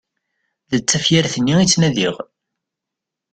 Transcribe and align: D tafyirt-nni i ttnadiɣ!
D 0.79 0.81
tafyirt-nni 0.89 1.55
i 1.59 1.65
ttnadiɣ! 1.67 2.15